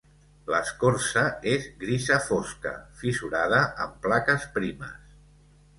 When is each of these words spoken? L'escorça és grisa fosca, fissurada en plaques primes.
L'escorça 0.53 1.25
és 1.51 1.67
grisa 1.83 2.17
fosca, 2.31 2.73
fissurada 3.03 3.61
en 3.87 3.95
plaques 4.09 4.51
primes. 4.59 5.19